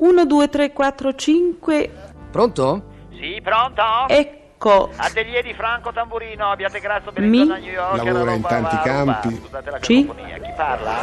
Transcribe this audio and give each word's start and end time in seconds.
1, 0.00 0.24
2, 0.24 0.48
3, 0.48 0.72
4, 0.72 1.14
5. 1.14 1.90
Pronto? 2.30 2.82
Sì, 3.10 3.38
pronto? 3.42 3.82
Ecco. 4.08 4.90
Atelier 4.96 5.42
di 5.42 5.52
Franco 5.52 5.92
Tamburino, 5.92 6.50
abbiate 6.50 6.80
grasso 6.80 7.12
per 7.12 7.22
Mi? 7.22 7.44
New 7.46 7.56
York. 7.58 7.96
Lavora 7.96 8.12
la 8.12 8.18
roba 8.20 8.32
in 8.32 8.42
tanti 8.42 8.76
va 8.76 8.80
a 8.80 8.84
campi. 8.84 9.40
Scusate 9.42 9.70
la 9.70 9.78
Sì? 9.82 10.06
cacofonia. 10.06 10.38
Chi 10.38 10.52
parla? 10.56 10.96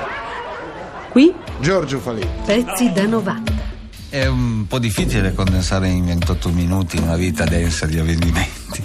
Qui? 1.10 1.36
Giorgio 1.60 2.00
Faletti. 2.00 2.28
Pezzi 2.46 2.92
da 2.92 3.06
90. 3.06 3.54
È 4.10 4.26
un 4.26 4.66
po' 4.68 4.80
difficile 4.80 5.34
condensare 5.34 5.90
in 5.90 6.06
28 6.06 6.50
minuti 6.50 6.98
una 6.98 7.16
vita 7.16 7.44
densa 7.46 7.86
di 7.86 8.00
avvenimenti. 8.00 8.84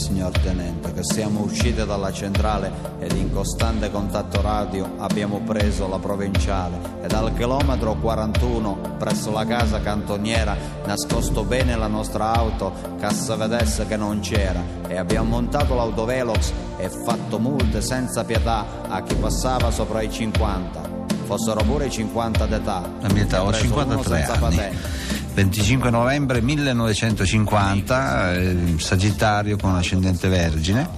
Signor 0.00 0.30
Tenente, 0.38 0.94
che 0.94 1.02
siamo 1.02 1.42
usciti 1.42 1.84
dalla 1.84 2.10
centrale 2.10 2.72
ed 3.00 3.12
in 3.12 3.30
costante 3.30 3.90
contatto 3.90 4.40
radio 4.40 4.94
abbiamo 4.96 5.40
preso 5.40 5.86
la 5.88 5.98
provinciale 5.98 6.78
e 7.02 7.06
dal 7.06 7.34
chilometro 7.34 7.94
41 7.96 8.96
presso 8.98 9.30
la 9.30 9.44
casa 9.44 9.80
cantoniera 9.80 10.56
nascosto 10.86 11.44
bene 11.44 11.76
la 11.76 11.86
nostra 11.86 12.32
auto 12.32 12.72
si 13.10 13.34
vedesse 13.36 13.86
che 13.86 13.96
non 13.96 14.20
c'era 14.20 14.62
e 14.88 14.96
abbiamo 14.96 15.28
montato 15.28 15.74
l'autovelox 15.74 16.52
e 16.78 16.88
fatto 16.88 17.38
multe 17.38 17.82
senza 17.82 18.24
pietà 18.24 18.64
a 18.88 19.02
chi 19.02 19.14
passava 19.16 19.70
sopra 19.70 20.00
i 20.00 20.10
50 20.10 20.98
fossero 21.24 21.62
pure 21.62 21.86
i 21.86 21.90
50 21.90 22.46
d'età 22.46 22.90
La 23.00 23.12
mia 23.12 23.22
età, 23.22 23.44
ho 23.44 23.48
Preso 23.48 23.64
uno 23.66 24.02
53 24.02 24.16
senza 24.16 24.32
anni. 24.32 24.56
patente. 24.56 25.09
25 25.32 25.90
novembre 25.90 26.40
1950, 26.40 28.34
eh, 28.34 28.56
Sagittario 28.78 29.56
con 29.56 29.74
ascendente 29.74 30.28
Vergine, 30.28 30.88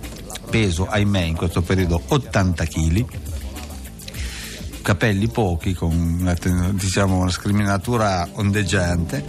peso 0.51 0.87
ahimè 0.89 1.21
in 1.21 1.37
questo 1.37 1.63
periodo 1.63 2.01
80 2.09 2.65
kg, 2.65 3.05
capelli 4.83 5.29
pochi 5.29 5.75
con 5.75 5.95
una, 6.21 6.35
diciamo, 6.73 7.19
una 7.19 7.31
scriminatura 7.31 8.29
ondeggiante, 8.33 9.25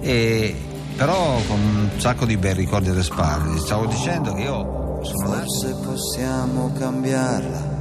e, 0.00 0.54
però 0.96 1.40
con 1.46 1.60
un 1.60 1.90
sacco 1.98 2.24
di 2.24 2.36
bei 2.36 2.54
ricordi 2.54 2.88
alle 2.88 3.02
spalle. 3.02 3.58
Stavo 3.58 3.86
dicendo 3.86 4.34
che 4.34 4.42
io 4.42 4.86
sono 5.02 5.32
Forse 5.32 5.74
possiamo 5.84 6.72
cambiarla, 6.72 7.76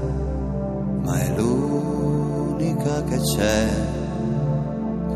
ma 1.04 1.20
è 1.20 1.34
l'unica 1.36 3.04
che 3.04 3.18
c'è. 3.18 3.97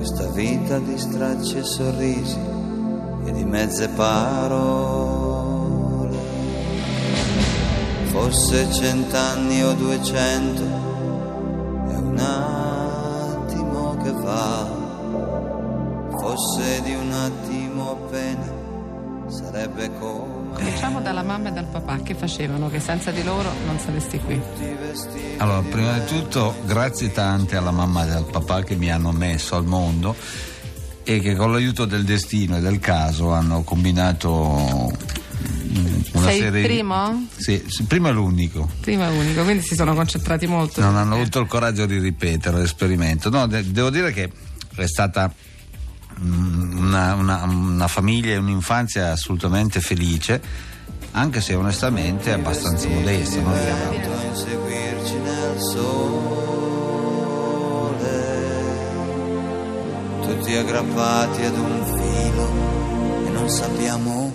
Questa 0.01 0.29
vita 0.29 0.79
di 0.79 0.97
stracci 0.97 1.57
e 1.59 1.63
sorrisi 1.63 2.39
e 3.23 3.31
di 3.33 3.43
mezze 3.43 3.87
parole. 3.89 4.97
Forse 8.05 8.71
cent'anni 8.71 9.63
o 9.63 9.73
duecento 9.73 10.63
è 10.63 11.97
un 11.97 12.17
attimo 12.17 13.95
che 14.01 14.11
va. 14.11 14.67
Fosse 16.17 16.81
di 16.81 16.95
un 16.95 17.11
attimo 17.11 17.91
appena 17.91 18.70
sarebbe 19.31 19.89
come 19.99 20.39
Cominciamo 20.53 21.01
dalla 21.01 21.23
mamma 21.23 21.49
e 21.49 21.51
dal 21.53 21.65
papà 21.65 22.01
che 22.01 22.13
facevano 22.13 22.69
che 22.69 22.79
senza 22.79 23.09
di 23.11 23.23
loro 23.23 23.49
non 23.65 23.79
saresti 23.79 24.19
qui. 24.19 24.39
Allora, 25.37 25.61
prima 25.61 25.97
di 25.97 26.05
tutto, 26.05 26.55
grazie 26.65 27.11
tante 27.11 27.55
alla 27.55 27.71
mamma 27.71 28.05
e 28.05 28.11
al 28.11 28.25
papà 28.25 28.61
che 28.63 28.75
mi 28.75 28.91
hanno 28.91 29.11
messo 29.11 29.55
al 29.55 29.65
mondo 29.65 30.13
e 31.03 31.19
che 31.19 31.35
con 31.35 31.51
l'aiuto 31.51 31.85
del 31.85 32.03
destino 32.03 32.57
e 32.57 32.59
del 32.59 32.79
caso 32.79 33.31
hanno 33.31 33.63
combinato 33.63 34.29
una 36.13 36.25
Sei 36.25 36.37
il 36.37 36.43
serie 36.43 36.61
di- 36.61 36.67
primo? 36.67 37.25
Sì, 37.35 37.63
sì, 37.67 37.81
il 37.81 37.87
primo 37.87 38.09
è 38.09 38.11
l'unico. 38.11 38.69
Prima 38.81 39.07
e 39.09 39.17
unico, 39.17 39.43
quindi 39.43 39.63
si 39.63 39.73
sono 39.73 39.95
concentrati 39.95 40.45
molto. 40.47 40.81
Non 40.81 40.97
hanno 40.97 41.15
avuto 41.15 41.39
il 41.39 41.47
coraggio 41.47 41.85
di 41.85 41.97
ripetere 41.97 42.57
l'esperimento. 42.59 43.29
No, 43.29 43.47
de- 43.47 43.71
devo 43.71 43.89
dire 43.89 44.11
che 44.11 44.29
è 44.75 44.85
stata 44.85 45.33
una, 46.23 47.13
una- 47.15 47.43
una 47.43 47.87
famiglia 47.87 48.33
e 48.33 48.37
un'infanzia 48.37 49.11
assolutamente 49.11 49.81
felice, 49.81 50.41
anche 51.11 51.41
se 51.41 51.53
onestamente 51.55 52.31
abbastanza 52.31 52.87
modesta. 52.87 53.41
no? 53.41 53.51
a 53.51 54.23
inseguirci 54.23 55.15
nel 55.15 55.59
sole, 55.59 55.99
tutti 60.21 60.55
aggrappati 60.55 61.43
ad 61.43 61.57
un 61.57 61.85
filo 61.85 63.25
e 63.27 63.29
non 63.31 63.49
sappiamo 63.49 64.30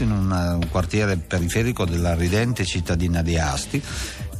nato 0.00 0.02
in 0.02 0.10
una- 0.12 0.54
un 0.54 0.68
quartiere 0.70 1.16
periferico 1.16 1.84
della 1.84 2.14
ridente 2.14 2.64
cittadina 2.64 3.22
di 3.22 3.38
Asti, 3.38 3.82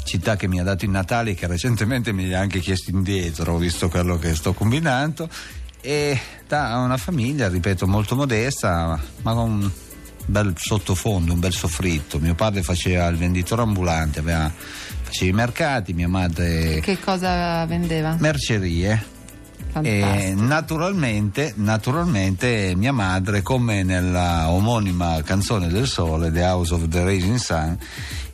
città 0.05 0.37
che 0.37 0.49
mi 0.49 0.61
ha 0.61 0.63
dato 0.63 0.85
i 0.85 0.89
Natali 0.89 1.35
che 1.35 1.47
recentemente 1.47 2.13
mi 2.13 2.33
ha 2.33 2.41
anche 2.41 2.61
chiesto 2.61 2.91
indietro, 2.91 3.57
visto 3.59 3.89
quello 3.89 4.19
che 4.19 4.35
sto 4.35 4.53
combinando, 4.53 5.29
e 5.81 6.19
da 6.47 6.77
una 6.79 6.97
famiglia, 6.97 7.49
ripeto, 7.49 7.87
molto 7.87 8.15
modesta, 8.17 8.99
ma 9.23 9.33
con 9.35 9.51
un 9.51 9.71
bel 10.27 10.53
sottofondo, 10.57 11.33
un 11.33 11.41
bel 11.41 11.53
soffritto. 11.53 12.19
Mio 12.19 12.35
padre 12.35 12.63
faceva 12.63 13.07
il 13.09 13.17
venditore 13.17 13.63
ambulante, 13.63 14.21
aveva- 14.21 14.53
faceva 15.03 15.31
i 15.31 15.35
mercati, 15.35 15.93
mia 15.93 16.09
madre 16.09 16.81
Che 16.81 16.99
cosa 17.01 17.65
vendeva? 17.67 18.17
mercerie. 18.19 19.19
E 19.83 20.35
naturalmente, 20.37 21.53
naturalmente 21.57 22.75
mia 22.77 22.93
madre, 22.93 23.43
come 23.43 23.83
nella 23.83 24.51
omonima 24.51 25.23
canzone 25.23 25.69
del 25.69 25.87
sole, 25.87 26.31
The 26.33 26.43
House 26.43 26.75
of 26.75 26.89
the 26.89 27.05
Rising 27.05 27.37
Sun, 27.37 27.79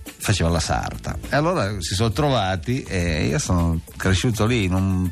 faceva 0.02 0.48
la 0.48 0.60
sarta. 0.60 1.16
E 1.28 1.36
allora 1.36 1.80
si 1.80 1.94
sono 1.94 2.10
trovati 2.10 2.82
e 2.82 3.26
io 3.26 3.38
sono 3.38 3.80
cresciuto 3.96 4.46
lì 4.46 4.64
in 4.64 4.74
un 4.74 5.10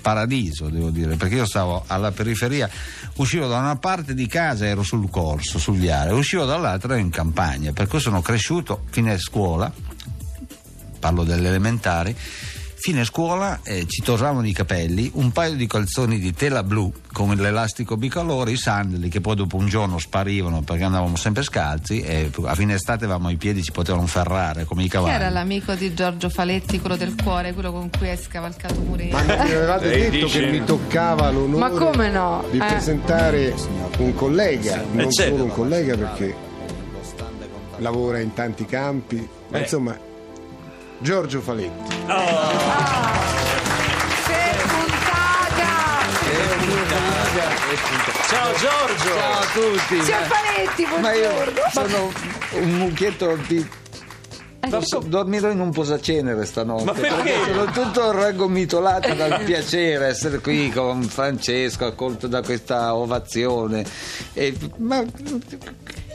paradiso, 0.00 0.68
devo 0.68 0.90
dire, 0.90 1.16
perché 1.16 1.34
io 1.34 1.46
stavo 1.46 1.82
alla 1.86 2.12
periferia, 2.12 2.70
uscivo 3.16 3.48
da 3.48 3.58
una 3.58 3.76
parte 3.76 4.14
di 4.14 4.28
casa 4.28 4.64
ero 4.64 4.84
sul 4.84 5.10
corso, 5.10 5.58
sul 5.58 5.78
viale, 5.78 6.12
uscivo 6.12 6.44
dall'altra 6.44 6.92
ero 6.92 7.02
in 7.02 7.10
campagna, 7.10 7.72
per 7.72 7.88
cui 7.88 7.98
sono 7.98 8.22
cresciuto 8.22 8.84
fine 8.90 9.18
scuola, 9.18 9.72
parlo 11.00 11.24
delle 11.24 11.48
elementari, 11.48 12.16
fine 12.78 13.04
scuola 13.04 13.60
eh, 13.62 13.86
ci 13.88 14.02
tosavano 14.02 14.46
i 14.46 14.52
capelli, 14.52 15.10
un 15.14 15.32
paio 15.32 15.54
di 15.54 15.66
calzoni 15.66 16.18
di 16.18 16.32
tela 16.34 16.62
blu 16.62 16.92
con 17.12 17.34
l'elastico 17.34 17.96
bicolore, 17.96 18.52
i 18.52 18.56
sandali 18.56 19.08
che 19.08 19.20
poi 19.22 19.34
dopo 19.34 19.56
un 19.56 19.66
giorno 19.66 19.98
sparivano 19.98 20.60
perché 20.60 20.84
andavamo 20.84 21.16
sempre 21.16 21.42
scalzi 21.42 22.00
e 22.02 22.30
a 22.44 22.54
fine 22.54 22.74
estate 22.74 23.04
avevamo 23.04 23.30
i 23.30 23.36
piedi 23.36 23.62
ci 23.62 23.72
potevano 23.72 24.06
ferrare 24.06 24.64
come 24.64 24.82
i 24.82 24.84
Chi 24.84 24.90
cavalli. 24.90 25.14
era 25.14 25.30
l'amico 25.30 25.74
di 25.74 25.94
Giorgio 25.94 26.28
Faletti, 26.28 26.78
quello 26.78 26.96
del 26.96 27.14
cuore, 27.20 27.54
quello 27.54 27.72
con 27.72 27.88
cui 27.90 28.08
hai 28.10 28.18
scavalcato 28.18 28.78
Muretti? 28.80 29.10
Ma 29.12 29.22
mi 29.22 29.30
avevate 29.52 29.88
detto 30.10 30.26
che 30.26 30.46
mi 30.46 30.62
toccava 30.64 31.30
l'onore 31.30 31.58
Ma 31.58 31.70
come 31.70 32.10
no? 32.10 32.44
di 32.50 32.58
Eh. 32.58 32.64
presentare 32.66 33.54
un 33.98 34.14
collega, 34.14 34.84
non 34.92 35.10
certo. 35.10 35.32
solo 35.32 35.44
un 35.44 35.50
collega 35.52 35.96
perché 35.96 36.34
lavora 37.78 38.20
in 38.20 38.32
tanti 38.34 38.64
campi, 38.66 39.26
ma 39.50 39.58
Eh. 39.58 39.62
insomma 39.62 39.98
Giorgio 40.98 41.40
Faletti. 41.40 41.94
Che 44.16 44.62
puntata! 44.66 45.74
Ciao 48.28 48.52
Giorgio! 48.54 49.14
Ciao 49.14 49.32
a 49.40 49.46
tutti! 49.52 50.02
Signor 50.02 50.22
Faletti, 50.26 50.86
Ma 51.00 51.12
io 51.12 51.30
buongiorno! 51.32 51.60
sono 51.72 52.12
un 52.62 52.70
mucchietto 52.70 53.36
di. 53.46 53.66
Posso- 54.68 54.98
dormirò 54.98 55.50
in 55.50 55.60
un 55.60 55.70
posacenere 55.70 56.44
stanotte. 56.44 56.84
Ma 56.84 56.92
perché? 56.92 57.34
Sono 57.46 57.64
tutto 57.66 58.10
raggomitolato 58.10 59.14
dal 59.14 59.42
piacere 59.46 60.06
essere 60.06 60.40
qui 60.40 60.70
con 60.70 61.02
Francesco, 61.04 61.84
accolto 61.86 62.26
da 62.26 62.42
questa 62.42 62.94
ovazione. 62.94 63.84
E- 64.32 64.56
ma 64.78 65.04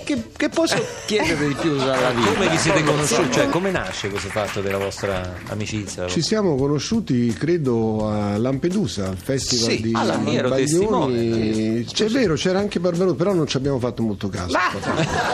che, 0.03 0.23
che 0.35 0.49
posso 0.49 0.75
chiedere 1.05 1.47
di 1.47 1.53
più 1.55 1.75
dalla 1.77 2.09
vita? 2.11 2.31
Come 2.33 2.49
vi 2.49 2.57
siete 2.57 2.83
conosciuti? 2.83 3.31
Cioè, 3.31 3.49
come 3.49 3.71
nasce 3.71 4.09
questo 4.09 4.29
fatto 4.29 4.61
della 4.61 4.77
vostra 4.77 5.37
amicizia? 5.47 6.07
Ci 6.07 6.21
siamo 6.21 6.55
conosciuti, 6.55 7.33
credo, 7.33 8.09
a 8.09 8.37
Lampedusa, 8.37 9.07
al 9.07 9.17
festival 9.17 9.69
Sì. 9.71 9.81
di 9.81 9.91
Ah, 9.93 10.19
ero 10.29 10.49
Baglioni. 10.49 11.85
C'è 11.85 12.07
vero, 12.07 12.35
c'era 12.35 12.59
anche 12.59 12.79
Barbarossa, 12.79 13.15
però 13.15 13.33
non 13.33 13.47
ci 13.47 13.57
abbiamo 13.57 13.79
fatto 13.79 14.01
molto 14.01 14.29
caso. 14.29 14.57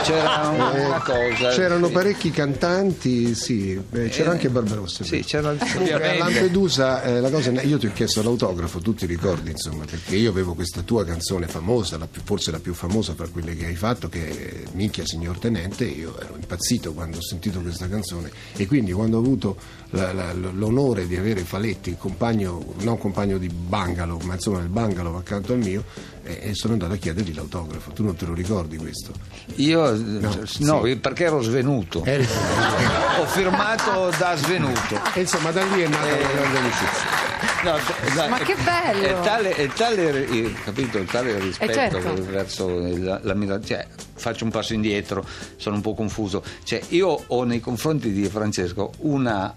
C'era 0.04 0.48
una 0.50 1.02
cosa. 1.04 1.50
C'erano 1.50 1.88
sì. 1.88 1.92
parecchi 1.94 2.32
cantanti, 2.32 3.34
sì, 3.36 3.80
eh, 3.94 4.10
c'era 4.10 4.32
anche 4.32 4.50
Barbarossa. 4.50 5.04
Sì, 5.04 5.24
c'era 5.24 5.50
a. 5.50 6.16
Lampedusa 6.18 7.04
eh, 7.04 7.20
la 7.20 7.30
cosa 7.30 7.52
io 7.62 7.78
ti 7.78 7.88
ho 7.88 7.92
chiesto 7.94 8.22
l'autografo, 8.22 8.80
tu 8.80 8.94
ti 8.94 9.06
ricordi 9.06 9.52
insomma, 9.52 9.86
perché 9.90 10.16
io 10.16 10.30
avevo 10.30 10.54
questa 10.54 10.82
tua 10.82 11.06
canzone 11.06 11.48
famosa, 11.48 11.98
la 11.98 12.08
più- 12.10 12.22
forse 12.24 12.52
la 12.52 12.60
più 12.60 12.74
famosa 12.74 13.14
fra 13.14 13.28
quelle 13.32 13.56
che 13.56 13.66
hai 13.66 13.76
fatto, 13.76 14.10
che 14.10 14.57
minchia 14.74 15.06
signor 15.06 15.38
tenente, 15.40 15.86
io 15.86 16.18
ero 16.20 16.36
impazzito 16.40 16.94
quando 16.94 17.18
ho 17.18 17.22
sentito 17.22 17.60
questa 17.62 17.88
canzone 17.88 18.30
e 18.56 18.66
quindi 18.68 18.92
quando 18.92 19.18
ho 19.18 19.20
avuto 19.20 19.58
la- 19.92 20.12
la- 20.14 20.34
l'onore 20.34 21.08
di 21.08 21.16
avere 21.16 21.42
Faletti, 21.42 21.96
compagno, 21.98 22.74
non 22.80 22.98
compagno 22.98 23.38
di 23.38 23.48
bungalow, 23.50 24.20
ma 24.22 24.34
insomma 24.34 24.60
il 24.60 24.68
bungalow 24.68 25.16
accanto 25.16 25.54
al 25.54 25.60
mio, 25.60 25.84
eh, 26.24 26.52
sono 26.54 26.74
andato 26.74 26.94
a 26.94 26.98
chiedergli 26.98 27.34
l'autografo. 27.34 27.92
Tu 27.92 28.04
non 28.04 28.16
te 28.16 28.26
lo 28.26 28.34
ricordi 28.34 28.78
questo? 28.78 29.12
Io 29.56 29.96
no, 29.96 30.46
sì. 30.46 30.96
perché 30.98 31.24
ero 31.26 31.42
svenuto. 31.42 32.04
Eri- 32.04 32.28
Ho 33.20 33.26
firmato 33.28 34.12
da 34.18 34.36
svenuto. 34.36 35.00
E 35.14 35.22
insomma 35.22 35.52
da 35.52 35.64
lì 35.66 35.82
è 35.82 35.88
nata 35.88 36.06
la 36.10 36.16
grande 36.18 36.58
amicizia. 36.58 37.27
No, 37.64 37.76
cioè, 37.80 38.28
Ma 38.30 38.38
che 38.38 38.56
bello! 38.64 39.08
È 39.08 39.20
tale, 39.22 39.56
è 39.56 39.68
tale, 39.68 40.52
capito, 40.64 41.02
tale 41.04 41.40
rispetto 41.40 41.72
Eh, 41.72 41.74
certo. 41.74 42.24
verso 42.26 42.68
la, 42.70 43.20
l'ammirazione. 43.24 43.66
Cioè, 43.66 43.88
faccio 44.16 44.44
un 44.44 44.52
passo 44.52 44.74
indietro, 44.74 45.26
sono 45.56 45.76
un 45.76 45.82
po' 45.82 45.94
confuso. 45.94 46.44
Cioè, 46.64 46.82
io 46.90 47.24
ho 47.28 47.44
nei 47.44 47.60
confronti 47.60 48.12
di 48.12 48.28
Francesco 48.28 48.92
una, 49.00 49.54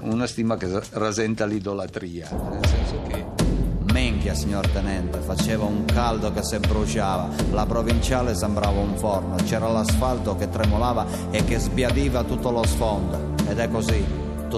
una 0.00 0.26
stima 0.26 0.56
che 0.56 0.68
rasenta 0.90 1.44
l'idolatria. 1.46 2.28
Nel 2.30 2.66
senso 2.66 3.02
che. 3.08 3.52
Minchia, 3.92 4.34
signor 4.34 4.66
tenente, 4.68 5.20
faceva 5.20 5.64
un 5.66 5.84
caldo 5.84 6.32
che 6.32 6.42
se 6.42 6.58
bruciava, 6.58 7.28
la 7.52 7.64
provinciale 7.64 8.34
sembrava 8.34 8.80
un 8.80 8.96
forno, 8.96 9.36
c'era 9.44 9.68
l'asfalto 9.68 10.34
che 10.36 10.48
tremolava 10.50 11.06
e 11.30 11.44
che 11.44 11.58
sbiadiva 11.60 12.24
tutto 12.24 12.50
lo 12.50 12.64
sfondo. 12.66 13.34
Ed 13.48 13.58
è 13.58 13.68
così, 13.68 14.04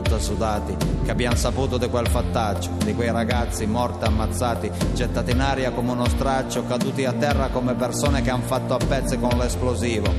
tutti 0.02 0.20
sudati, 0.20 0.76
che 1.04 1.10
abbiamo 1.10 1.36
saputo 1.36 1.78
di 1.78 1.88
quel 1.88 2.06
fattaccio, 2.06 2.70
di 2.84 2.94
quei 2.94 3.10
ragazzi 3.10 3.64
morti 3.64 4.04
ammazzati, 4.04 4.70
gettati 4.92 5.30
in 5.30 5.40
aria 5.40 5.70
come 5.70 5.92
uno 5.92 6.06
straccio, 6.06 6.66
caduti 6.66 7.06
a 7.06 7.12
terra 7.12 7.48
come 7.48 7.74
persone 7.74 8.20
che 8.20 8.28
hanno 8.28 8.44
fatto 8.44 8.74
a 8.74 8.78
pezzi 8.78 9.18
con 9.18 9.38
l'esplosivo, 9.38 10.12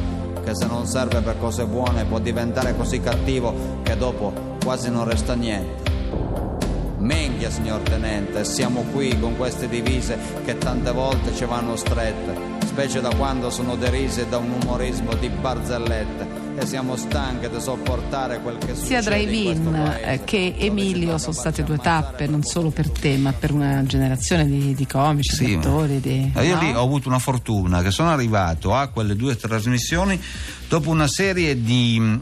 che 0.44 0.56
se 0.56 0.66
non 0.66 0.88
serve 0.88 1.22
per 1.22 1.38
cose 1.38 1.66
buone 1.66 2.06
può 2.06 2.18
diventare 2.18 2.76
così 2.76 3.00
cattivo 3.00 3.54
che 3.84 3.96
dopo 3.96 4.34
quasi 4.64 4.90
non 4.90 5.08
resta 5.08 5.36
niente. 5.36 5.86
Minchia, 6.98 7.52
signor 7.52 7.82
tenente, 7.82 8.44
siamo 8.46 8.84
qui 8.92 9.18
con 9.20 9.38
queste 9.38 9.70
divise 9.70 10.18
che 10.44 10.58
tante 10.58 10.92
volte 10.92 11.36
ci 11.36 11.46
vanno 11.46 11.76
strette, 11.76 12.66
specie 12.66 13.00
da 13.00 13.14
quando 13.16 13.52
sono 13.52 13.76
derise 13.76 14.28
da 14.28 14.38
un 14.38 14.58
umorismo 14.60 15.14
di 15.14 15.30
barzellette. 15.30 16.37
E 16.60 16.66
siamo 16.66 16.96
stanche 16.96 17.52
di 17.52 17.62
sopportare 17.62 18.40
quel 18.42 18.58
che 18.58 18.74
Sia 18.74 19.00
Drive-In 19.00 20.22
che 20.26 20.56
Emilio 20.58 21.20
sono 21.20 21.34
state 21.34 21.64
due 21.64 21.78
tappe, 21.78 22.26
non 22.26 22.42
solo 22.42 22.72
per 22.72 22.90
te, 22.90 23.16
ma 23.18 23.32
per 23.32 23.52
una 23.52 23.84
generazione 23.86 24.44
di, 24.48 24.74
di 24.74 24.88
comici, 24.88 25.38
di 25.38 25.46
Sì, 25.52 25.56
ma- 25.56 25.60
attori. 25.62 26.00
Di, 26.00 26.32
Eh, 26.34 26.46
Io 26.48 26.56
no? 26.56 26.62
lì 26.62 26.74
ho 26.74 26.82
avuto 26.82 27.10
una 27.10 27.20
fortuna 27.20 27.84
che 27.84 27.92
sono 27.92 28.10
arrivato 28.10 28.74
a 28.74 28.88
quelle 28.88 29.16
due 29.16 29.36
trasmissioni 29.38 30.20
dopo 30.68 30.90
una 30.90 31.08
serie 31.08 31.62
di 31.62 32.20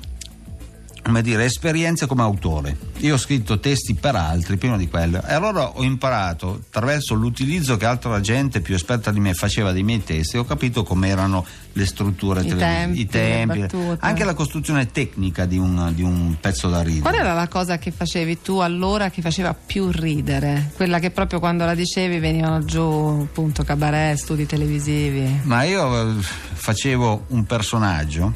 come 1.06 1.22
dire, 1.22 1.46
esperienze 1.46 2.07
come 2.07 2.24
autore. 2.24 2.75
Io 2.98 3.13
ho 3.13 3.18
scritto 3.18 3.60
testi 3.60 3.94
per 3.94 4.16
altri 4.16 4.57
prima 4.57 4.75
di 4.75 4.90
quello 4.90 5.22
e 5.24 5.34
allora 5.34 5.68
ho 5.68 5.84
imparato 5.84 6.62
attraverso 6.66 7.13
l'utilizzo 7.13 7.78
che 7.78 7.86
altra 7.86 8.19
gente 8.22 8.60
più 8.60 8.74
esperta 8.74 9.12
di 9.12 9.19
me 9.19 9.36
faceva 9.36 9.72
dei 9.72 9.84
miei 9.84 10.04
testi, 10.04 10.38
ho 10.38 10.46
capito 10.46 10.84
come 10.84 11.07
erano 11.07 11.46
le 11.74 11.86
strutture 11.86 12.42
I 12.42 12.48
televisive, 12.48 13.10
tempi, 13.10 13.60
i 13.60 13.68
tempi, 13.68 13.98
anche 14.00 14.24
la 14.24 14.34
costruzione 14.34 14.88
tecnica 14.88 15.46
di 15.46 15.60
un, 15.60 15.92
di 15.94 16.02
un 16.02 16.38
pezzo 16.40 16.69
da 16.69 16.81
ridere. 16.81 17.02
Qual 17.02 17.13
era 17.13 17.34
la 17.34 17.48
cosa 17.48 17.78
che 17.78 17.92
facevi 17.92 18.42
tu 18.42 18.57
allora 18.57 19.12
che 19.12 19.22
faceva 19.22 19.54
più 19.54 19.92
ridere? 19.92 20.72
Quella 20.75 20.98
che 20.98 21.12
proprio 21.12 21.40
quando 21.40 21.66
la 21.66 21.75
dicevi 21.75 22.18
venivano 22.18 22.66
giù 22.66 23.28
appunto 23.30 23.63
cabaret, 23.63 24.18
studi 24.18 24.48
televisivi. 24.48 25.42
Ma 25.44 25.63
io 25.63 26.10
eh, 26.10 26.13
facevo 26.19 27.25
un 27.28 27.46
personaggio 27.46 28.34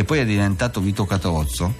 che 0.00 0.04
poi 0.04 0.20
è 0.20 0.24
diventato 0.24 0.80
Vito 0.80 1.04
Catozzo 1.04 1.74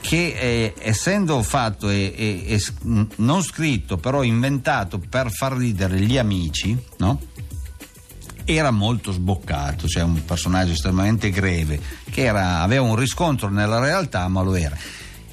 che 0.00 0.34
eh, 0.34 0.74
essendo 0.78 1.42
fatto 1.42 1.90
e, 1.90 2.14
e- 2.16 2.44
e 2.54 3.06
non 3.16 3.42
scritto 3.42 3.98
però 3.98 4.22
inventato 4.22 4.98
per 4.98 5.30
far 5.30 5.52
ridere 5.52 6.00
gli 6.00 6.16
amici 6.16 6.74
no? 6.98 7.20
era 8.46 8.70
molto 8.70 9.12
sboccato 9.12 9.86
cioè 9.86 10.02
un 10.02 10.24
personaggio 10.24 10.72
estremamente 10.72 11.28
greve 11.28 11.78
che 12.10 12.22
era- 12.22 12.62
aveva 12.62 12.82
un 12.82 12.96
riscontro 12.96 13.50
nella 13.50 13.78
realtà 13.78 14.26
ma 14.28 14.40
lo 14.40 14.54
era 14.54 14.74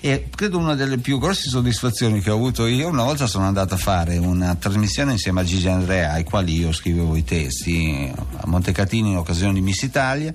e 0.02 0.28
credo 0.30 0.58
una 0.58 0.76
delle 0.76 0.98
più 0.98 1.20
grosse 1.20 1.48
soddisfazioni 1.48 2.20
che 2.20 2.30
ho 2.30 2.36
avuto 2.36 2.66
io 2.66 2.90
una 2.90 3.04
volta 3.04 3.26
sono 3.26 3.46
andato 3.46 3.76
a 3.76 3.78
fare 3.78 4.18
una 4.18 4.54
trasmissione 4.56 5.14
insieme 5.14 5.40
a 5.40 5.44
Gigi 5.46 5.70
Andrea 5.70 6.12
ai 6.12 6.26
quali 6.26 6.60
io 6.60 6.74
scrivevo 6.74 7.16
i 7.16 7.24
testi 7.24 8.12
a 8.36 8.46
Montecatini 8.48 9.12
in 9.12 9.18
occasione 9.18 9.54
di 9.54 9.62
Miss 9.62 9.82
Italia 9.84 10.34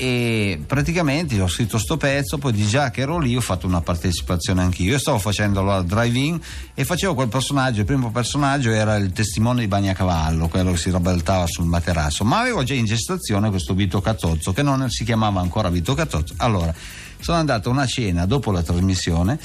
e 0.00 0.62
praticamente 0.64 1.40
ho 1.40 1.48
scritto 1.48 1.76
sto 1.76 1.96
pezzo 1.96 2.38
poi 2.38 2.52
di 2.52 2.64
già 2.64 2.92
che 2.92 3.00
ero 3.00 3.18
lì 3.18 3.34
ho 3.34 3.40
fatto 3.40 3.66
una 3.66 3.80
partecipazione 3.80 4.62
anch'io. 4.62 4.92
Io 4.92 4.98
stavo 4.98 5.18
facendo 5.18 5.68
al 5.68 5.84
drive-in 5.84 6.40
e 6.72 6.84
facevo 6.84 7.14
quel 7.14 7.26
personaggio. 7.26 7.80
Il 7.80 7.86
primo 7.86 8.12
personaggio 8.12 8.70
era 8.70 8.94
il 8.94 9.10
testimone 9.10 9.62
di 9.62 9.66
Bagnacavallo 9.66 10.46
quello 10.46 10.70
che 10.70 10.76
si 10.76 10.90
rabbaltava 10.90 11.48
sul 11.48 11.64
materasso. 11.64 12.24
Ma 12.24 12.38
avevo 12.38 12.62
già 12.62 12.74
in 12.74 12.84
gestazione 12.84 13.50
questo 13.50 13.74
Vito 13.74 14.00
Cattozzo 14.00 14.52
che 14.52 14.62
non 14.62 14.88
si 14.88 15.02
chiamava 15.02 15.40
ancora 15.40 15.68
Vito 15.68 15.94
Cattozzo 15.94 16.34
allora 16.36 16.72
sono 17.20 17.38
andato 17.38 17.68
a 17.68 17.72
una 17.72 17.86
cena 17.86 18.24
dopo 18.24 18.52
la 18.52 18.62
trasmissione. 18.62 19.36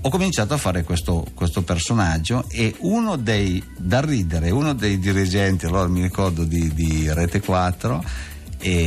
Ho 0.00 0.08
cominciato 0.08 0.52
a 0.54 0.56
fare 0.56 0.82
questo, 0.82 1.24
questo 1.32 1.62
personaggio 1.62 2.46
e 2.48 2.74
uno 2.80 3.14
dei 3.14 3.62
da 3.76 4.00
ridere, 4.00 4.50
uno 4.50 4.72
dei 4.72 4.98
dirigenti, 4.98 5.66
allora 5.66 5.86
mi 5.86 6.02
ricordo 6.02 6.42
di, 6.42 6.74
di 6.74 7.12
Rete 7.12 7.40
4, 7.40 8.34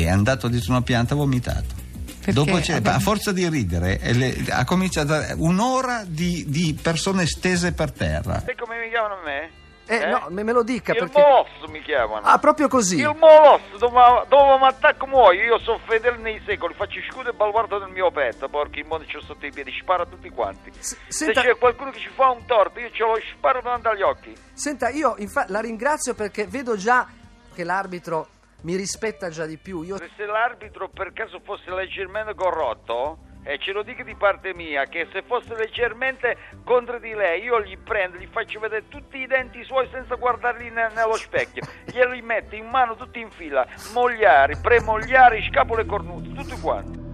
è 0.04 0.10
andato 0.10 0.48
dietro 0.48 0.72
una 0.72 0.82
pianta 0.82 1.14
e 1.14 1.18
ha 1.18 1.20
vomitato. 1.20 1.78
Perché? 2.20 2.34
Dopo 2.34 2.58
c'è- 2.60 2.82
Vabbè. 2.82 2.96
a 2.96 3.00
forza 3.00 3.32
di 3.32 3.48
ridere 3.50 4.00
e 4.00 4.14
le- 4.14 4.36
ha 4.50 4.66
cominciato 4.66 5.14
un'ora 5.38 6.04
di, 6.06 6.46
di 6.48 6.78
persone 6.80 7.26
stese 7.26 7.72
per 7.74 7.92
terra. 7.92 8.42
Sai 8.46 8.56
come 8.56 8.80
mi 8.80 8.90
chiamano 8.90 9.16
a 9.16 9.24
me? 9.24 9.52
Eh, 9.92 10.06
no, 10.06 10.28
me, 10.30 10.44
me 10.44 10.52
lo 10.52 10.62
dica 10.62 10.92
Il 10.92 11.00
perché... 11.00 11.20
molosso 11.20 11.68
mi 11.72 11.82
chiamano. 11.82 12.24
Ah, 12.24 12.38
proprio 12.38 12.68
così. 12.68 12.98
Il 13.00 13.16
molosso, 13.18 13.76
dove, 13.80 14.00
dove 14.28 14.58
mi 14.60 14.68
attacco 14.68 15.08
muoio, 15.08 15.42
io 15.44 15.58
sono 15.60 15.80
fedele 15.88 16.18
nei 16.18 16.40
secoli, 16.46 16.76
faccio 16.76 17.00
scudo 17.10 17.30
e 17.30 17.34
baluardo 17.34 17.80
del 17.80 17.90
mio 17.90 18.12
petto, 18.12 18.48
porco 18.50 18.78
il 18.78 18.86
mondo 18.86 19.06
c'ho 19.12 19.20
sotto 19.24 19.48
i 19.48 19.52
piedi, 19.52 19.72
sparo 19.82 20.04
a 20.04 20.06
tutti 20.06 20.30
quanti. 20.30 20.72
S- 20.78 20.90
Se 21.08 21.26
senta- 21.26 21.42
c'è 21.42 21.58
qualcuno 21.58 21.90
che 21.90 21.98
ci 21.98 22.10
fa 22.14 22.30
un 22.30 22.46
torto, 22.46 22.80
io 22.80 22.92
ce 22.92 23.02
lo 23.04 23.18
sparo 23.36 23.62
davanti 23.64 23.88
agli 23.88 24.04
occhi. 24.04 24.36
Senta, 24.54 24.90
io 24.90 25.16
infa- 25.18 25.46
la 25.48 25.60
ringrazio 25.62 26.14
perché 26.14 26.46
vedo 26.46 26.76
già 26.78 27.08
che 27.56 27.64
l'arbitro 27.64 28.28
mi 28.62 28.76
rispetta 28.76 29.30
già 29.30 29.46
di 29.46 29.58
più. 29.58 29.82
Io... 29.84 29.98
Se 29.98 30.26
l'arbitro 30.26 30.90
per 30.90 31.14
caso 31.14 31.40
fosse 31.44 31.72
leggermente 31.72 32.34
corrotto, 32.36 33.20
e 33.44 33.58
ce 33.58 33.72
lo 33.72 33.84
dico 33.84 34.04
di 34.04 34.16
parte 34.16 34.54
mia, 34.54 34.84
che 34.86 35.08
se 35.12 35.24
fosse 35.24 35.56
leggermente 35.56 36.38
contro 36.64 37.00
di 37.00 37.14
lei, 37.14 37.42
io 37.44 37.62
gli 37.64 37.78
prendo, 37.78 38.18
gli 38.18 38.28
faccio 38.30 38.60
vedere 38.60 38.88
tutti 38.90 39.18
i 39.18 39.28
denti 39.28 39.64
suoi 39.64 39.88
senza 39.92 40.16
guardarli 40.16 40.70
ne- 40.70 40.92
nello 40.94 41.16
specchio, 41.16 41.64
glieli 41.86 42.22
metto 42.22 42.56
in 42.56 42.68
mano 42.68 42.96
tutti 42.96 43.20
in 43.20 43.32
fila, 43.32 43.66
mogliari, 43.94 44.58
premogliari, 44.58 45.48
scapole 45.50 45.86
cornute, 45.86 46.34
tutti 46.34 46.60
quanti. 46.60 47.08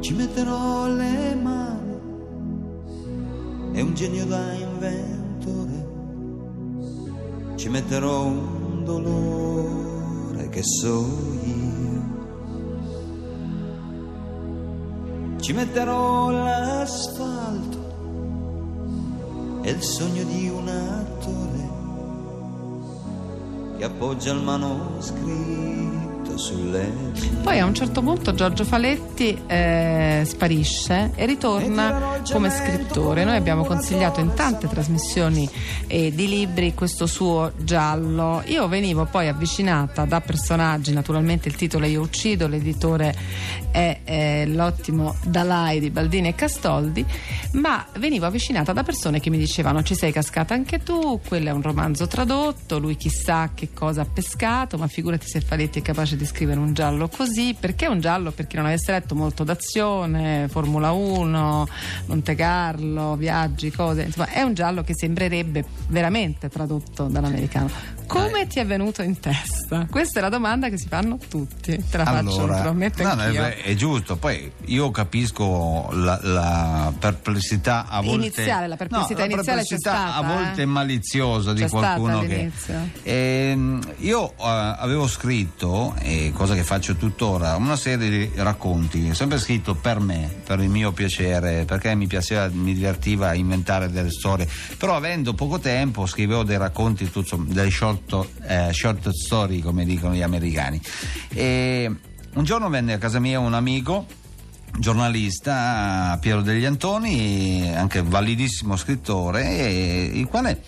Ci 0.00 0.14
metterò 0.14 0.86
le 0.86 1.34
mani, 1.34 1.92
è 3.74 3.80
un 3.80 3.94
genio 3.94 4.26
da 4.26 4.52
inventore. 4.52 5.92
Ci 7.56 7.68
metterò 7.68 8.62
dolore 8.84 10.48
che 10.50 10.62
so 10.62 11.04
io. 11.42 12.12
Ci 15.40 15.52
metterò 15.52 16.30
l'asfalto, 16.30 17.78
è 19.62 19.70
il 19.70 19.82
sogno 19.82 20.22
di 20.24 20.48
un 20.48 20.68
attore 20.68 21.72
che 23.78 23.84
appoggia 23.84 24.32
il 24.32 24.42
manoscritto. 24.42 26.13
Poi 27.42 27.58
a 27.58 27.64
un 27.64 27.74
certo 27.74 28.02
punto 28.02 28.34
Giorgio 28.34 28.64
Faletti 28.64 29.42
eh, 29.46 30.22
sparisce 30.26 31.12
e 31.14 31.26
ritorna 31.26 32.22
come 32.30 32.50
scrittore. 32.50 33.24
Noi 33.24 33.36
abbiamo 33.36 33.64
consigliato 33.64 34.20
in 34.20 34.34
tante 34.34 34.66
trasmissioni 34.66 35.48
eh, 35.86 36.12
di 36.12 36.28
libri 36.28 36.74
questo 36.74 37.06
suo 37.06 37.52
giallo. 37.58 38.42
Io 38.46 38.66
venivo 38.68 39.04
poi 39.04 39.28
avvicinata 39.28 40.04
da 40.04 40.20
personaggi, 40.20 40.92
naturalmente 40.92 41.48
il 41.48 41.56
titolo 41.56 41.86
Io 41.86 42.00
uccido, 42.00 42.48
l'editore 42.48 43.14
è 43.70 44.00
eh, 44.04 44.46
l'ottimo 44.46 45.16
Dalai 45.24 45.80
di 45.80 45.90
Baldini 45.90 46.28
e 46.28 46.34
Castoldi, 46.34 47.04
ma 47.52 47.84
venivo 47.98 48.26
avvicinata 48.26 48.72
da 48.72 48.82
persone 48.82 49.20
che 49.20 49.30
mi 49.30 49.38
dicevano 49.38 49.82
ci 49.82 49.94
sei 49.94 50.12
cascata 50.12 50.54
anche 50.54 50.82
tu, 50.82 51.20
quello 51.26 51.48
è 51.48 51.52
un 51.52 51.62
romanzo 51.62 52.06
tradotto, 52.06 52.78
lui 52.78 52.96
chissà 52.96 53.50
che 53.54 53.70
cosa 53.72 54.02
ha 54.02 54.06
pescato, 54.06 54.78
ma 54.78 54.86
figurati 54.86 55.26
se 55.26 55.40
Faletti 55.40 55.80
è 55.80 55.82
capace 55.82 56.16
di 56.16 56.23
di 56.24 56.26
scrivere 56.26 56.58
un 56.58 56.72
giallo 56.72 57.08
così? 57.08 57.54
Perché 57.58 57.86
un 57.86 58.00
giallo, 58.00 58.32
per 58.32 58.46
chi 58.46 58.56
non 58.56 58.66
avesse 58.66 58.90
letto, 58.90 59.14
molto 59.14 59.44
d'azione, 59.44 60.48
Formula 60.48 60.90
1, 60.92 61.68
Monte 62.06 62.34
Carlo, 62.34 63.14
viaggi, 63.14 63.70
cose, 63.70 64.02
insomma 64.02 64.28
è 64.30 64.40
un 64.40 64.54
giallo 64.54 64.82
che 64.82 64.94
sembrerebbe 64.94 65.64
veramente 65.88 66.48
tradotto 66.48 67.04
dall'americano. 67.04 67.94
Come 68.06 68.46
ti 68.46 68.58
è 68.58 68.66
venuto 68.66 69.02
in 69.02 69.18
testa? 69.18 69.86
Questa 69.90 70.18
è 70.18 70.22
la 70.22 70.28
domanda 70.28 70.68
che 70.68 70.78
si 70.78 70.88
fanno 70.88 71.18
tutti. 71.28 71.82
Te 71.90 71.96
la 71.96 72.04
faccio, 72.04 72.46
te 72.46 72.62
lo 72.62 72.68
ammetto 72.68 73.02
no, 73.02 73.08
anch'io. 73.10 73.42
è, 73.42 73.62
è 73.62 73.74
giusto. 73.74 74.16
Poi 74.16 74.50
io 74.66 74.90
capisco 74.90 75.88
la, 75.92 76.18
la 76.22 76.92
perplessità 76.98 77.86
a 77.88 78.02
volte. 78.02 78.26
Iniziale, 78.26 78.68
la 78.68 78.76
perplessità 78.76 79.22
no, 79.22 79.28
la 79.28 79.34
iniziale 79.34 79.62
c'è 79.62 79.68
perplessità 79.68 80.08
stata, 80.10 80.14
a 80.14 80.22
volte 80.22 80.62
eh? 80.62 80.66
maliziosa 80.66 81.52
di 81.52 81.62
C'è 81.62 81.68
qualcuno 81.68 82.20
che. 82.20 82.50
Ehm, 83.02 83.80
io 83.98 84.30
eh, 84.30 84.34
avevo 84.38 85.08
scritto, 85.08 85.94
e 86.14 86.32
cosa 86.32 86.54
che 86.54 86.62
faccio 86.62 86.94
tuttora, 86.94 87.56
una 87.56 87.76
serie 87.76 88.08
di 88.08 88.30
racconti, 88.36 89.12
sempre 89.14 89.38
scritto 89.38 89.74
per 89.74 89.98
me, 89.98 90.32
per 90.44 90.60
il 90.60 90.68
mio 90.68 90.92
piacere, 90.92 91.64
perché 91.64 91.94
mi 91.96 92.06
piaceva, 92.06 92.48
mi 92.52 92.72
divertiva 92.72 93.34
inventare 93.34 93.90
delle 93.90 94.10
storie. 94.10 94.48
Però 94.78 94.94
avendo 94.94 95.34
poco 95.34 95.58
tempo 95.58 96.06
scrivevo 96.06 96.44
dei 96.44 96.56
racconti, 96.56 97.10
tutto, 97.10 97.36
delle 97.36 97.70
short, 97.70 98.28
eh, 98.46 98.72
short 98.72 99.10
story, 99.10 99.60
come 99.60 99.84
dicono 99.84 100.14
gli 100.14 100.22
americani. 100.22 100.80
E 101.30 101.92
un 102.34 102.44
giorno 102.44 102.68
venne 102.68 102.92
a 102.92 102.98
casa 102.98 103.18
mia 103.18 103.40
un 103.40 103.54
amico 103.54 104.06
giornalista 104.76 106.16
Piero 106.20 106.42
degli 106.42 106.64
Antoni, 106.64 107.72
anche 107.74 108.02
validissimo 108.02 108.76
scrittore, 108.76 110.10
il 110.12 110.26
quale 110.26 110.62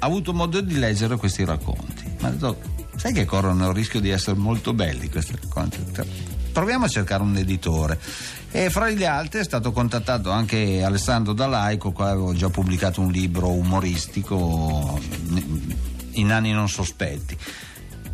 ha 0.00 0.06
avuto 0.06 0.32
modo 0.32 0.60
di 0.60 0.78
leggere 0.78 1.16
questi 1.16 1.44
racconti. 1.44 2.04
Ma 2.20 2.28
ha 2.28 2.30
detto, 2.30 2.77
sai 2.98 3.12
che 3.12 3.24
corrono 3.24 3.68
il 3.68 3.74
rischio 3.74 4.00
di 4.00 4.10
essere 4.10 4.36
molto 4.36 4.74
belli 4.74 5.08
questi 5.08 5.34
racconti? 5.40 5.78
Proviamo 6.52 6.86
a 6.86 6.88
cercare 6.88 7.22
un 7.22 7.36
editore. 7.36 7.98
E 8.50 8.68
fra 8.70 8.90
gli 8.90 9.04
altri 9.04 9.40
è 9.40 9.44
stato 9.44 9.72
contattato 9.72 10.30
anche 10.30 10.82
Alessandro 10.82 11.32
Dalaico, 11.32 11.92
qua 11.92 12.10
avevo 12.10 12.34
già 12.34 12.48
pubblicato 12.48 13.00
un 13.00 13.12
libro 13.12 13.50
umoristico 13.50 14.98
in 16.12 16.32
anni 16.32 16.52
non 16.52 16.68
sospetti. 16.68 17.36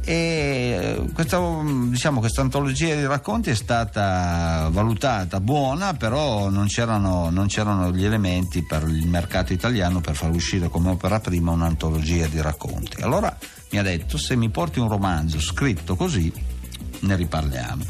E 0.06 1.02
questa, 1.14 1.40
diciamo, 1.88 2.20
questa 2.20 2.42
antologia 2.42 2.94
di 2.94 3.06
racconti 3.06 3.48
è 3.48 3.54
stata 3.54 4.68
valutata 4.70 5.40
buona, 5.40 5.94
però 5.94 6.50
non 6.50 6.66
c'erano, 6.66 7.30
non 7.30 7.46
c'erano 7.46 7.90
gli 7.90 8.04
elementi 8.04 8.62
per 8.62 8.82
il 8.86 9.06
mercato 9.06 9.54
italiano 9.54 10.00
per 10.00 10.14
far 10.14 10.30
uscire 10.30 10.68
come 10.68 10.90
opera 10.90 11.20
prima 11.20 11.52
un'antologia 11.52 12.26
di 12.26 12.42
racconti. 12.42 13.00
Allora 13.00 13.34
mi 13.74 13.80
ha 13.80 13.82
detto: 13.82 14.16
se 14.16 14.36
mi 14.36 14.50
porti 14.50 14.78
un 14.78 14.88
romanzo 14.88 15.40
scritto 15.40 15.96
così, 15.96 16.32
ne 17.00 17.16
riparliamo. 17.16 17.84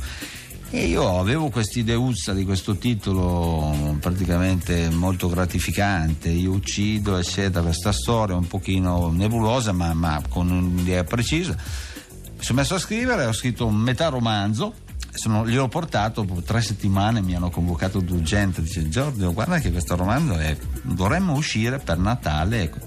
E 0.71 0.87
io 0.87 1.21
avevo 1.21 1.51
quest'ideuzza 1.51 2.33
di 2.33 2.45
questo 2.45 2.77
titolo 2.77 3.97
praticamente 4.01 4.89
molto 4.89 5.29
gratificante, 5.29 6.31
io 6.31 6.53
uccido, 6.53 7.17
eccetera, 7.17 7.63
questa 7.63 7.93
storia 7.93 8.35
un 8.35 8.49
pochino 8.49 9.11
nebulosa 9.11 9.71
ma, 9.73 9.93
ma 9.93 10.21
con 10.29 10.51
un'idea 10.51 11.05
precisa. 11.05 11.55
Mi 11.55 12.43
sono 12.43 12.59
messo 12.59 12.75
a 12.75 12.79
scrivere, 12.79 13.27
ho 13.27 13.33
scritto 13.33 13.67
un 13.67 13.77
metà 13.77 14.09
romanzo, 14.09 14.75
sono, 15.13 15.47
gli 15.47 15.57
ho 15.57 15.69
portato 15.69 16.23
dopo 16.23 16.43
tre 16.43 16.61
settimane, 16.61 17.21
mi 17.21 17.37
hanno 17.37 17.51
convocato 17.51 18.01
d'urgente, 18.01 18.63
dice 18.63 18.89
Giorgio 18.89 19.33
guarda 19.33 19.61
che 19.61 19.71
questo 19.71 19.95
romanzo 19.95 20.39
è, 20.39 20.57
dovremmo 20.83 21.35
uscire 21.35 21.79
per 21.79 21.99
Natale, 21.99 22.63
ecco, 22.63 22.79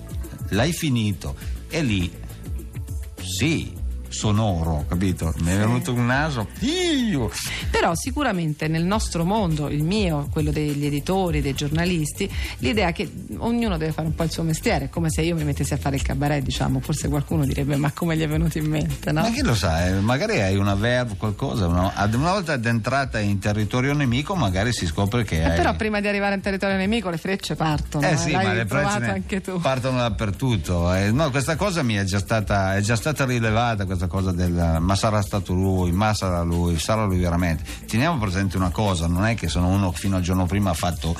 l'hai 0.49 0.73
finito 0.73 1.35
e 1.69 1.81
lì 1.83 2.25
sì, 3.27 3.76
sonoro, 4.09 4.85
capito? 4.87 5.33
Mi 5.39 5.51
è 5.51 5.57
venuto 5.57 5.93
un 5.93 6.05
naso. 6.05 6.47
Io! 6.59 7.29
Però 7.71 7.93
sicuramente 7.95 8.67
nel 8.67 8.83
nostro 8.83 9.23
mondo, 9.25 9.69
il 9.69 9.83
mio, 9.83 10.27
quello 10.31 10.51
degli 10.51 10.85
editori, 10.85 11.41
dei 11.41 11.53
giornalisti, 11.53 12.29
l'idea 12.59 12.91
che 12.91 13.09
ognuno 13.37 13.77
deve 13.77 13.91
fare 13.91 14.07
un 14.07 14.15
po' 14.15 14.23
il 14.23 14.31
suo 14.31 14.43
mestiere, 14.43 14.85
è 14.85 14.89
come 14.89 15.09
se 15.09 15.21
io 15.21 15.35
mi 15.35 15.43
mettessi 15.43 15.73
a 15.73 15.77
fare 15.77 15.95
il 15.95 16.01
cabaret, 16.01 16.43
diciamo, 16.43 16.79
forse 16.79 17.07
qualcuno 17.07 17.45
direbbe 17.45 17.75
ma 17.75 17.91
come 17.91 18.15
gli 18.17 18.21
è 18.21 18.27
venuto 18.27 18.57
in 18.57 18.65
mente, 18.65 19.11
no? 19.11 19.21
Ma 19.21 19.29
chi 19.31 19.41
lo 19.41 19.55
sa, 19.55 19.87
eh, 19.87 19.93
magari 19.99 20.41
hai 20.41 20.55
una 20.57 20.75
verve, 20.75 21.15
qualcosa, 21.17 21.67
no? 21.67 21.91
Ad- 21.93 22.13
una 22.13 22.31
volta 22.31 22.53
addentrata 22.53 23.19
in 23.19 23.39
territorio 23.39 23.93
nemico, 23.93 24.35
magari 24.35 24.71
si 24.73 24.85
scopre 24.85 25.23
che 25.23 25.39
Eh, 25.41 25.43
hai. 25.51 25.55
però 25.57 25.75
prima 25.75 25.99
di 25.99 26.07
arrivare 26.07 26.35
in 26.35 26.41
territorio 26.41 26.75
nemico 26.77 27.09
le 27.09 27.17
frecce 27.17 27.55
partono, 27.55 28.05
Eh 28.07 28.11
eh, 28.11 28.17
sì, 28.17 28.31
ma 28.31 28.53
le 28.53 28.65
frecce 28.65 29.03
anche 29.05 29.41
tu. 29.41 29.59
partono 29.59 29.97
dappertutto. 29.99 30.93
eh. 30.93 31.11
no, 31.11 31.29
questa 31.29 31.55
cosa 31.55 31.83
mi 31.83 31.95
è 31.95 32.03
già 32.03 32.19
stata, 32.19 32.75
è 32.75 32.81
già 32.81 32.95
stata 32.95 33.25
rilevata, 33.25 33.85
questa 33.85 34.06
cosa 34.07 34.31
del 34.31 34.77
ma 34.79 34.95
sarà 34.95 35.21
stato 35.21 35.53
lui, 35.53 35.91
ma 35.91 36.13
sarà 36.13 36.41
lui, 36.41 36.77
sarà 36.79 37.05
lui 37.05 37.19
veramente. 37.19 37.63
Teniamo 37.85 38.17
presente 38.19 38.57
una 38.57 38.71
cosa, 38.71 39.07
non 39.07 39.25
è 39.25 39.35
che 39.35 39.47
sono 39.47 39.67
uno 39.67 39.91
che 39.91 39.97
fino 39.99 40.15
al 40.17 40.21
giorno 40.21 40.45
prima 40.45 40.71
ha 40.71 40.73
fatto 40.73 41.15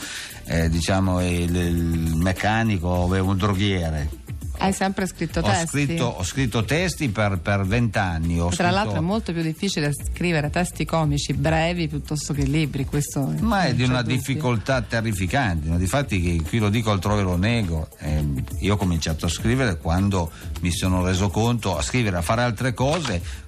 eh, 0.46 0.70
diciamo 0.70 1.22
il, 1.22 1.56
il 1.56 2.16
meccanico 2.16 2.88
o 2.88 3.24
un 3.24 3.38
droghiere. 3.38 4.26
Hai 4.60 4.74
sempre 4.74 5.06
scritto 5.06 5.40
Ho 5.40 5.44
testi? 5.44 5.68
scritto, 5.86 6.06
ho 6.06 6.24
scritto 6.24 6.64
testi 6.64 7.10
per 7.10 7.40
vent'anni. 7.66 8.38
Tra 8.38 8.48
scritto- 8.50 8.64
l'altro 8.64 8.98
è 8.98 9.02
molto 9.02 9.32
più 9.32 9.42
difficile 9.42 9.92
scrivere 9.94 10.50
testi 10.50 10.84
comici 10.86 11.34
brevi 11.34 11.88
piuttosto 11.88 12.34
che 12.34 12.44
libri, 12.44 12.86
questo 12.86 13.34
Ma 13.40 13.66
è 13.66 13.74
di 13.76 13.84
una 13.84 14.02
dubbio. 14.02 14.16
difficoltà 14.18 14.82
terrificante, 14.82 15.78
difatti 15.78 16.42
qui 16.42 16.58
lo 16.60 16.70
dico 16.70 16.92
altrove 16.92 17.22
lo 17.22 17.38
nego, 17.38 17.88
ehm, 18.00 18.44
io 18.62 18.74
ho 18.74 18.78
cominciato 18.78 19.26
a 19.26 19.30
scrivere 19.30 19.78
quando 19.78 20.32
mi 20.62 20.72
sono 20.72 21.04
reso 21.06 21.30
conto, 21.30 21.78
a 21.78 21.82
scrivere, 21.82 22.18
a 22.18 22.22
fare 22.22 22.42
altre 22.42 22.74
cose 22.74 23.16
eh, 23.16 23.47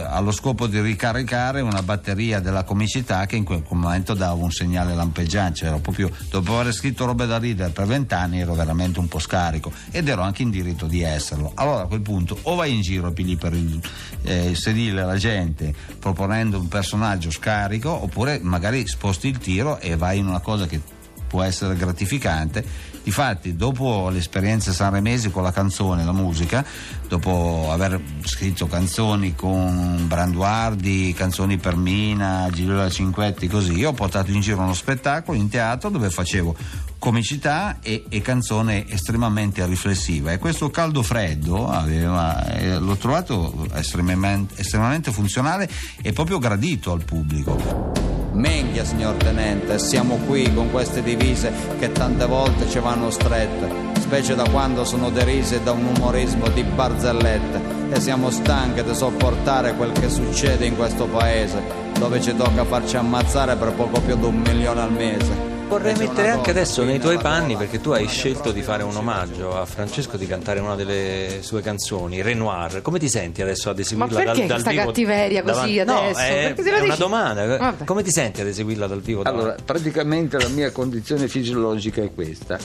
allo 0.00 0.32
scopo 0.32 0.66
di 0.66 0.80
ricaricare 0.80 1.60
una 1.60 1.82
batteria 1.82 2.40
della 2.40 2.64
comicità 2.64 3.26
che 3.26 3.36
in 3.36 3.44
quel 3.44 3.62
momento 3.68 4.14
dava 4.14 4.42
un 4.42 4.50
segnale 4.50 4.94
lampeggiante, 4.94 5.58
cioè 5.58 5.80
proprio, 5.80 6.10
dopo 6.30 6.58
aver 6.58 6.72
scritto 6.72 7.04
robe 7.04 7.26
da 7.26 7.38
ridere 7.38 7.70
per 7.70 7.86
vent'anni 7.86 8.40
ero 8.40 8.54
veramente 8.54 8.98
un 8.98 9.08
po' 9.08 9.18
scarico 9.18 9.72
ed 9.90 10.08
ero 10.08 10.22
anche 10.22 10.42
in 10.42 10.50
diritto 10.50 10.86
di 10.86 11.02
esserlo. 11.02 11.52
Allora 11.54 11.82
a 11.82 11.86
quel 11.86 12.00
punto 12.00 12.38
o 12.42 12.54
vai 12.54 12.74
in 12.74 12.80
giro 12.80 13.08
e 13.08 13.12
pigli 13.12 13.36
per 13.36 13.52
il, 13.52 13.80
eh, 14.22 14.50
il 14.50 14.56
sedile 14.56 15.04
la 15.04 15.16
gente 15.16 15.74
proponendo 15.98 16.58
un 16.58 16.68
personaggio 16.68 17.30
scarico 17.30 17.90
oppure 17.90 18.38
magari 18.42 18.86
sposti 18.86 19.28
il 19.28 19.38
tiro 19.38 19.78
e 19.78 19.96
vai 19.96 20.18
in 20.18 20.26
una 20.26 20.40
cosa 20.40 20.66
che 20.66 21.00
può 21.32 21.42
essere 21.42 21.76
gratificante. 21.76 22.62
Difatti, 23.02 23.56
dopo 23.56 24.10
l'esperienza 24.10 24.70
sanremese 24.70 25.30
con 25.30 25.42
la 25.42 25.50
canzone, 25.50 26.04
la 26.04 26.12
musica, 26.12 26.62
dopo 27.08 27.70
aver 27.72 27.98
scritto 28.22 28.66
canzoni 28.66 29.34
con 29.34 30.04
Branduardi, 30.06 31.14
canzoni 31.16 31.56
per 31.56 31.74
Mina, 31.74 32.48
Gigliola 32.52 32.90
Cinquetti, 32.90 33.48
così, 33.48 33.72
io 33.72 33.88
ho 33.88 33.92
portato 33.94 34.30
in 34.30 34.40
giro 34.40 34.60
uno 34.60 34.74
spettacolo 34.74 35.38
in 35.38 35.48
teatro 35.48 35.88
dove 35.88 36.10
facevo 36.10 36.54
comicità 36.98 37.78
e, 37.80 38.04
e 38.10 38.20
canzone 38.20 38.86
estremamente 38.88 39.64
riflessiva 39.64 40.30
e 40.32 40.38
questo 40.38 40.70
caldo 40.70 41.02
freddo 41.02 41.68
aveva, 41.68 42.44
eh, 42.52 42.78
l'ho 42.78 42.96
trovato 42.96 43.66
estremamente, 43.72 44.60
estremamente 44.60 45.10
funzionale 45.10 45.68
e 46.02 46.12
proprio 46.12 46.38
gradito 46.38 46.92
al 46.92 47.02
pubblico. 47.02 48.01
Minchia 48.32 48.82
signor 48.84 49.16
tenente, 49.16 49.78
siamo 49.78 50.16
qui 50.26 50.52
con 50.54 50.70
queste 50.70 51.02
divise 51.02 51.52
che 51.78 51.92
tante 51.92 52.24
volte 52.24 52.66
ci 52.68 52.78
vanno 52.78 53.10
strette, 53.10 54.00
specie 54.00 54.34
da 54.34 54.48
quando 54.48 54.84
sono 54.84 55.10
derise 55.10 55.62
da 55.62 55.72
un 55.72 55.84
umorismo 55.94 56.48
di 56.48 56.62
barzellette 56.62 57.60
e 57.90 58.00
siamo 58.00 58.30
stanche 58.30 58.82
di 58.84 58.94
sopportare 58.94 59.74
quel 59.74 59.92
che 59.92 60.08
succede 60.08 60.64
in 60.64 60.76
questo 60.76 61.06
paese, 61.06 61.62
dove 61.98 62.22
ci 62.22 62.34
tocca 62.34 62.64
farci 62.64 62.96
ammazzare 62.96 63.54
per 63.56 63.74
poco 63.74 64.00
più 64.00 64.16
di 64.16 64.24
un 64.24 64.36
milione 64.36 64.80
al 64.80 64.92
mese. 64.92 65.51
Vorrei 65.72 65.96
mettere 65.96 66.28
anche 66.28 66.50
adesso 66.50 66.84
nei 66.84 67.00
tuoi 67.00 67.16
panni 67.16 67.56
perché 67.56 67.80
tu 67.80 67.92
hai 67.92 68.06
scelto 68.06 68.52
di 68.52 68.60
fare 68.60 68.82
un 68.82 68.94
omaggio 68.94 69.58
a 69.58 69.64
Francesco 69.64 70.18
di 70.18 70.26
cantare 70.26 70.60
una 70.60 70.74
delle 70.74 71.38
sue 71.40 71.62
canzoni, 71.62 72.20
Renoir. 72.20 72.82
Come 72.82 72.98
ti 72.98 73.08
senti 73.08 73.40
adesso 73.40 73.70
ad 73.70 73.78
eseguirla 73.78 74.18
Ma 74.18 74.22
dal, 74.22 74.24
perché 74.34 74.46
dal 74.46 74.60
questa 74.60 74.70
vivo? 74.70 74.84
cattiveria 74.84 75.42
così 75.42 75.54
davanti- 75.54 75.80
adesso? 75.80 76.18
No, 76.20 76.24
è, 76.26 76.42
Perché 76.48 76.62
se 76.62 76.70
lo 76.70 76.76
è 76.76 76.80
una 76.82 76.94
domanda. 76.96 77.56
Vabbè. 77.56 77.84
Come 77.86 78.02
ti 78.02 78.10
senti 78.10 78.42
ad 78.42 78.48
eseguirla 78.48 78.86
dal 78.86 79.00
vivo? 79.00 79.22
Allora, 79.22 79.42
davanti? 79.42 79.62
praticamente 79.64 80.38
la 80.38 80.48
mia 80.48 80.70
condizione 80.72 81.26
fisiologica 81.26 82.02
è 82.02 82.12
questa. 82.12 82.58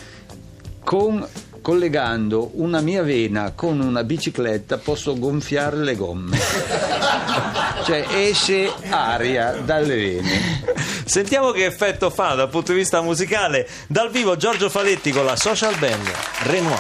Con- 0.84 1.26
collegando 1.62 2.52
una 2.56 2.82
mia 2.82 3.04
vena 3.04 3.52
con 3.56 3.80
una 3.80 4.04
bicicletta 4.04 4.78
posso 4.80 5.18
gonfiare 5.18 5.78
le 5.78 5.96
gomme. 5.96 6.38
cioè 7.88 8.06
esce 8.10 8.70
aria 8.90 9.52
dalle 9.64 9.96
vene. 9.96 10.62
Sentiamo 11.06 11.52
che 11.52 11.64
effetto 11.64 12.10
fa 12.10 12.34
dal 12.34 12.50
punto 12.50 12.74
di 12.74 12.80
vista 12.80 13.00
musicale. 13.00 13.66
Dal 13.88 14.12
vivo 14.12 14.36
Giorgio 14.36 14.70
Faletti 14.70 15.12
con 15.12 15.24
la 15.24 15.38
social 15.38 15.74
band 15.78 16.06
Renoir. 16.44 16.78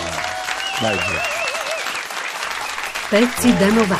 Vai. 0.82 0.98
Pezzi 3.08 3.56
da 3.56 3.68
90. 3.68 3.96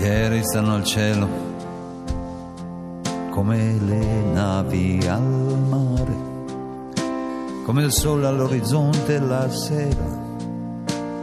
Ieri 0.00 0.44
stanno 0.44 0.76
al 0.76 0.84
cielo 0.84 1.28
come 3.28 3.76
le 3.80 4.04
navi 4.32 5.06
al 5.06 5.20
mare. 5.20 6.33
Come 7.64 7.82
il 7.82 7.92
sole 7.92 8.26
all'orizzonte 8.26 9.18
la 9.18 9.48
sera, 9.48 10.04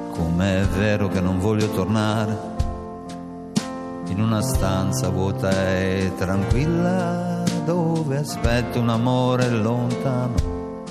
come 0.09 0.61
è 0.61 0.65
vero 0.65 1.07
che 1.07 1.21
non 1.21 1.37
voglio 1.39 1.69
tornare 1.69 2.35
in 4.07 4.19
una 4.19 4.41
stanza 4.41 5.09
vuota 5.09 5.51
e 5.51 6.11
tranquilla 6.17 7.43
dove 7.63 8.17
aspetto 8.17 8.79
un 8.79 8.89
amore 8.89 9.49
lontano 9.51 10.81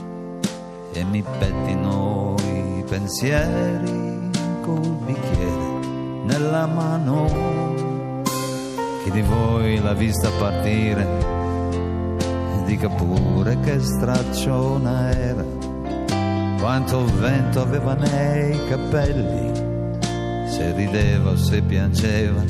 e 0.93 1.03
mi 1.03 1.23
pettino 1.39 2.37
i 2.45 2.85
pensieri 2.89 4.31
col 4.63 4.99
bicchiere 5.05 5.79
nella 6.27 6.67
mano. 6.67 7.27
Chi 9.03 9.11
di 9.11 9.23
voi 9.23 9.81
l'ha 9.81 9.95
vista 9.95 10.31
partire? 10.39 11.40
Dica 12.71 12.89
pure 12.89 13.59
che 13.65 13.81
stracciona 13.81 15.11
era, 15.11 15.45
quanto 16.61 17.05
vento 17.19 17.63
aveva 17.63 17.95
nei 17.95 18.57
capelli, 18.69 19.51
se 20.47 20.73
rideva 20.77 21.31
o 21.31 21.37
se 21.37 21.63
piangeva. 21.63 22.45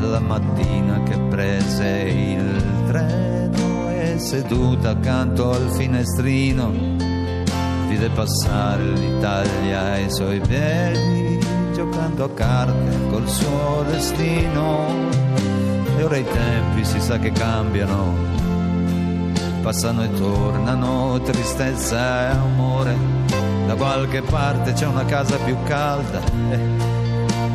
La 0.00 0.18
mattina 0.18 1.04
che 1.04 1.16
prese 1.30 1.86
il 1.86 2.60
treno 2.88 3.90
e 3.90 4.18
seduta 4.18 4.90
accanto 4.90 5.52
al 5.52 5.70
finestrino 5.76 6.68
vide 7.86 8.10
passare 8.12 8.82
l'Italia 8.82 9.82
ai 9.92 10.10
suoi 10.10 10.40
piedi 10.40 11.38
giocando 11.72 12.24
a 12.24 12.30
carte 12.30 13.06
col 13.08 13.28
suo 13.28 13.84
destino 13.86 15.12
ora 16.02 16.16
i 16.16 16.24
tempi 16.24 16.84
si 16.84 17.00
sa 17.00 17.18
che 17.18 17.32
cambiano 17.32 18.14
passano 19.62 20.02
e 20.02 20.12
tornano 20.12 21.20
tristezza 21.22 22.30
e 22.30 22.34
amore 22.34 22.96
da 23.66 23.74
qualche 23.74 24.22
parte 24.22 24.72
c'è 24.72 24.86
una 24.86 25.04
casa 25.04 25.36
più 25.36 25.56
calda 25.64 26.20
eh 26.50 26.92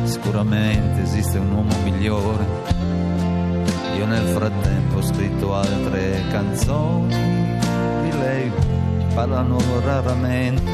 sicuramente 0.08 1.02
esiste 1.02 1.38
un 1.38 1.52
uomo 1.52 1.74
migliore. 1.84 2.44
Io 3.96 4.06
nel 4.06 4.26
frattempo 4.26 4.96
ho 4.96 5.02
scritto 5.02 5.54
altre 5.54 6.22
canzoni 6.30 7.14
di 8.02 8.18
lei, 8.18 8.50
parlano 9.14 9.58
raramente, 9.84 10.70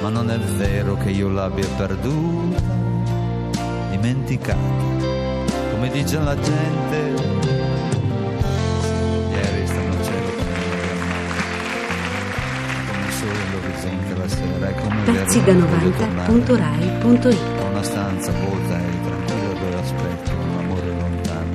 ma 0.00 0.08
non 0.08 0.30
è 0.30 0.38
vero 0.38 0.96
che 0.96 1.10
io 1.10 1.28
l'abbia 1.28 1.66
perduta, 1.76 2.60
dimenticata, 3.90 4.97
come 5.78 5.90
dice 5.90 6.18
la 6.18 6.34
gente. 6.34 6.96
Ieri 9.30 9.66
stanotte 9.66 10.10
come 12.88 13.10
sole 13.12 13.38
all'orizzonte 13.46 14.16
la 14.16 14.28
sera, 14.28 14.68
è 14.68 14.74
come 14.74 15.02
Pezzi 15.04 15.38
da 15.38 15.44
vero, 15.52 15.58
non 15.58 15.78
voglio 15.78 15.90
tornare 15.90 16.32
novanta.rai.it 16.32 17.38
una 17.70 17.82
stanza 17.82 18.32
vuota 18.32 18.78
e 18.78 19.00
tranquilla 19.02 19.52
dove 19.52 19.74
aspetto 19.80 20.30
un 20.32 20.58
amore 20.58 20.86
lontano 20.86 21.54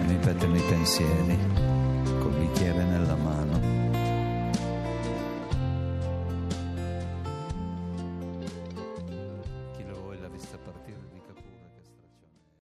e 0.00 0.06
mi 0.08 0.16
pettono 0.16 0.56
i 0.56 0.62
pensieri 0.68 1.53